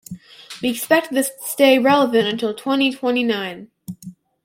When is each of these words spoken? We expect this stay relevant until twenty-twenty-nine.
We 0.63 0.69
expect 0.69 1.11
this 1.11 1.29
stay 1.43 1.77
relevant 1.77 2.27
until 2.27 2.55
twenty-twenty-nine. 2.55 3.69